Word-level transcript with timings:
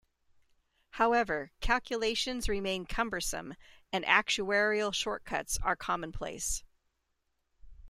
However, 0.93 1.51
calculations 1.59 2.49
remained 2.49 2.89
cumbersome, 2.89 3.53
and 3.93 4.03
actuarial 4.05 4.91
shortcuts 4.91 5.59
were 5.63 5.75
commonplace. 5.75 6.63